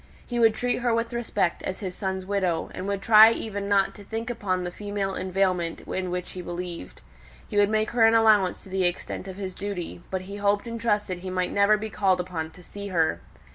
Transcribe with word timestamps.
He 0.25 0.39
would 0.39 0.55
treat 0.55 0.79
her 0.79 0.95
with 0.95 1.13
respect 1.13 1.61
as 1.61 1.79
his 1.81 1.93
son's 1.93 2.25
widow, 2.25 2.71
and 2.73 2.87
would 2.87 3.03
try 3.03 3.31
even 3.31 3.69
not 3.69 3.93
to 3.93 4.03
think 4.03 4.31
upon 4.31 4.63
the 4.63 4.71
female 4.71 5.13
inveiglement 5.13 5.81
in 5.81 6.09
which 6.09 6.31
he 6.31 6.41
believed. 6.41 7.01
He 7.47 7.57
would 7.57 7.69
make 7.69 7.91
her 7.91 8.07
an 8.07 8.15
allowance 8.15 8.63
to 8.63 8.69
the 8.69 8.83
extent 8.85 9.27
of 9.27 9.35
his 9.37 9.53
duty: 9.53 10.01
but 10.09 10.21
he 10.21 10.37
hoped 10.37 10.65
and 10.65 10.81
trusted 10.81 11.19
he 11.19 11.29
might 11.29 11.51
never 11.53 11.77
be 11.77 11.91
called 11.91 12.19
upon 12.19 12.49
to 12.49 12.63
see 12.63 12.87
her. 12.87 13.21